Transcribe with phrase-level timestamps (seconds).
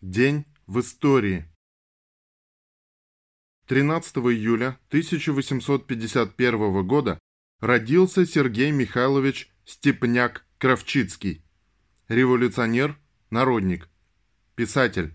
[0.00, 1.44] День в истории.
[3.66, 7.18] 13 июля 1851 года
[7.60, 11.42] родился Сергей Михайлович Степняк-Кравчицкий,
[12.08, 13.90] революционер, народник,
[14.54, 15.14] писатель,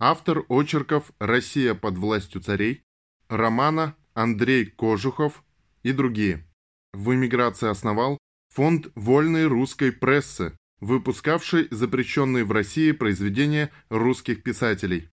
[0.00, 2.82] автор очерков «Россия под властью царей»,
[3.28, 5.44] романа Андрей Кожухов
[5.84, 6.44] и другие.
[6.92, 8.18] В эмиграции основал
[8.48, 15.08] фонд вольной русской прессы, выпускавший запрещенные в России произведения русских писателей.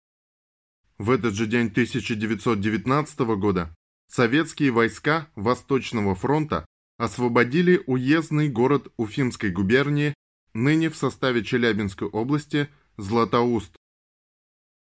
[0.99, 3.75] В этот же день 1919 года
[4.09, 6.67] советские войска Восточного фронта
[6.99, 10.15] освободили уездный город Уфимской губернии,
[10.53, 12.69] ныне в составе Челябинской области,
[12.99, 13.77] Златоуст.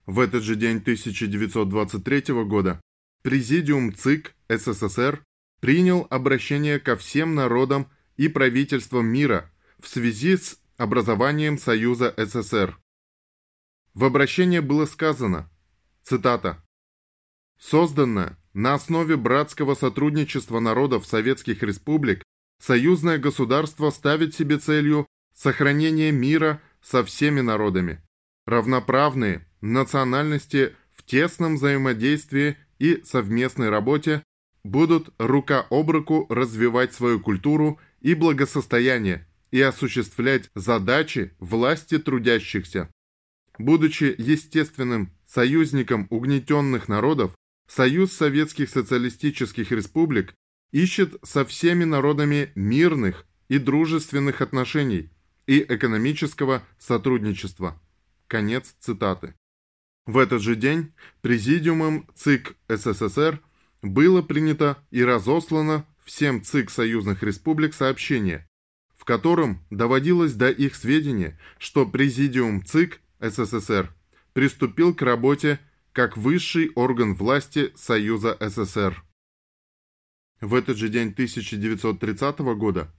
[0.05, 2.81] В этот же день 1923 года
[3.21, 5.23] Президиум ЦИК СССР
[5.59, 12.75] принял обращение ко всем народам и правительствам мира в связи с образованием Союза СССР.
[13.93, 15.47] В обращении было сказано,
[16.01, 16.63] цитата,
[17.59, 22.23] «Созданное на основе братского сотрудничества народов советских республик,
[22.59, 28.01] союзное государство ставит себе целью сохранение мира со всеми народами,
[28.47, 34.23] равноправные национальности в тесном взаимодействии и совместной работе
[34.63, 42.89] будут рука об руку развивать свою культуру и благосостояние, и осуществлять задачи власти трудящихся.
[43.57, 47.35] Будучи естественным союзником угнетенных народов,
[47.67, 50.33] Союз Советских Социалистических Республик
[50.71, 55.09] ищет со всеми народами мирных и дружественных отношений
[55.47, 57.81] и экономического сотрудничества.
[58.27, 59.35] Конец цитаты.
[60.05, 63.41] В этот же день Президиумом ЦИК СССР
[63.81, 68.47] было принято и разослано всем ЦИК союзных республик сообщение,
[69.11, 73.93] котором доводилось до их сведения, что Президиум ЦИК СССР
[74.31, 75.59] приступил к работе
[75.91, 79.03] как высший орган власти Союза СССР.
[80.39, 82.89] В этот же день 1930 года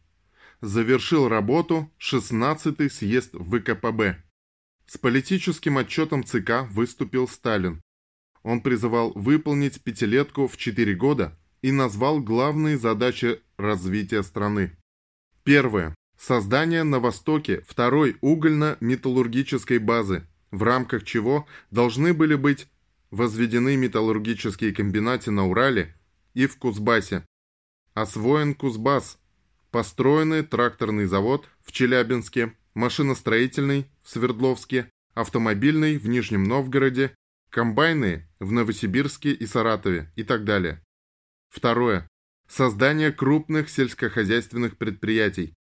[0.60, 4.22] завершил работу 16-й съезд ВКПБ.
[4.84, 7.80] С политическим отчетом ЦК выступил Сталин.
[8.42, 14.76] Он призывал выполнить пятилетку в 4 года и назвал главные задачи развития страны.
[15.42, 15.94] Первое.
[16.24, 22.68] Создание на Востоке второй угольно-металлургической базы, в рамках чего должны были быть
[23.10, 25.96] возведены металлургические комбинаты на Урале
[26.34, 27.26] и в Кузбассе.
[27.94, 29.18] Освоен Кузбасс.
[29.72, 37.16] Построенный тракторный завод в Челябинске, машиностроительный в Свердловске, автомобильный в Нижнем Новгороде,
[37.50, 40.84] комбайны в Новосибирске и Саратове и так далее.
[41.48, 42.06] Второе.
[42.48, 45.56] Создание крупных сельскохозяйственных предприятий.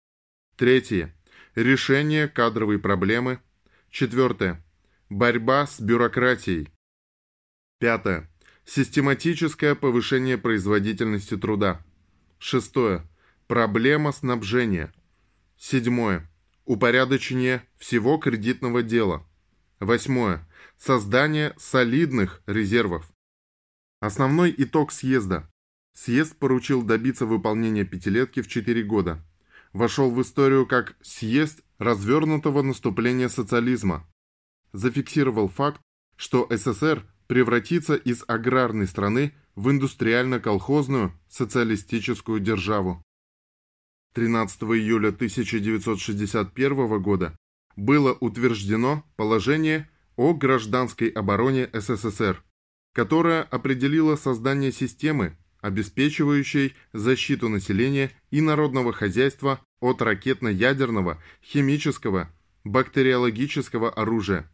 [0.57, 1.15] Третье.
[1.55, 3.41] Решение кадровой проблемы.
[3.91, 4.65] Четвертое.
[5.11, 6.71] Борьба с бюрократией.
[7.79, 8.31] Пятое.
[8.65, 11.85] Систематическое повышение производительности труда.
[12.39, 13.07] Шестое.
[13.49, 14.95] Проблема снабжения.
[15.59, 16.27] Седьмое.
[16.65, 19.29] Упорядочение всего кредитного дела.
[19.79, 20.49] Восьмое.
[20.79, 23.07] Создание солидных резервов.
[24.01, 25.51] Основной итог съезда.
[25.93, 29.23] Съезд поручил добиться выполнения пятилетки в 4 года.
[29.77, 34.09] Вошел в историю как съезд развернутого наступления социализма.
[34.73, 35.83] Зафиксировал факт,
[36.17, 43.03] что СССР превратится из аграрной страны в индустриально-колхозную социалистическую державу.
[44.15, 47.37] 13 июля 1961 года
[47.77, 52.43] было утверждено положение о гражданской обороне СССР,
[52.95, 62.31] которое определило создание системы обеспечивающей защиту населения и народного хозяйства от ракетно-ядерного, химического,
[62.65, 64.51] бактериологического оружия,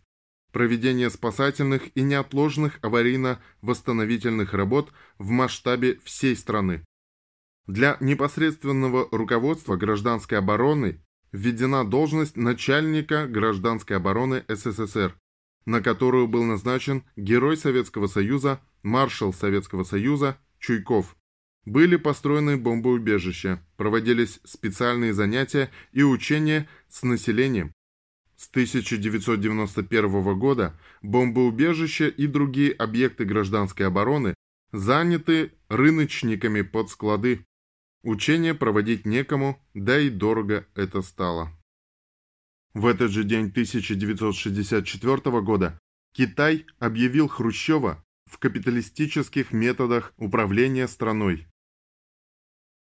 [0.53, 6.84] проведение спасательных и неотложных аварийно-восстановительных работ в масштабе всей страны.
[7.66, 11.00] Для непосредственного руководства гражданской обороны
[11.31, 15.16] введена должность начальника гражданской обороны СССР,
[15.65, 21.16] на которую был назначен Герой Советского Союза, маршал Советского Союза Чуйков.
[21.64, 27.72] Были построены бомбоубежища, проводились специальные занятия и учения с населением.
[28.36, 34.34] С 1991 года бомбоубежища и другие объекты гражданской обороны
[34.72, 37.47] заняты рыночниками под склады.
[38.03, 41.53] Учения проводить некому, да и дорого это стало.
[42.74, 45.78] В этот же день 1964 года
[46.12, 51.47] Китай объявил Хрущева в капиталистических методах управления страной.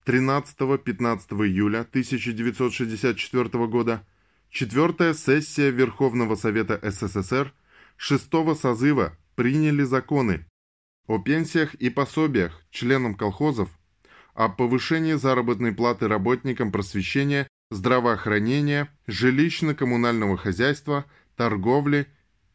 [0.06, 4.06] 13-15 июля 1964 года
[4.52, 7.52] четвертая сессия Верховного Совета СССР
[7.98, 10.46] шестого созыва приняли законы
[11.08, 13.70] о пенсиях и пособиях членам колхозов,
[14.36, 21.06] о повышении заработной платы работникам просвещения, здравоохранения, жилищно-коммунального хозяйства,
[21.36, 22.06] торговли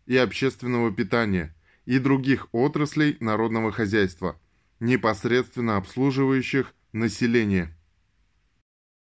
[0.06, 1.52] и общественного питания
[1.84, 4.38] и других отраслей народного хозяйства,
[4.78, 7.74] непосредственно обслуживающих население.